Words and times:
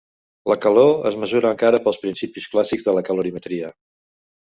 La 0.51 0.55
calor 0.63 1.05
es 1.09 1.17
mesura 1.25 1.53
encara 1.57 1.83
pels 1.89 2.01
principis 2.07 2.51
clàssics 2.57 2.91
de 2.91 2.99
la 2.99 3.09
calorimetria. 3.11 3.75